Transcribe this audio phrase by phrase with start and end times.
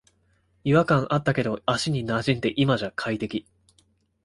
[0.63, 3.45] 違和感あったけど足になじんで今じゃ快適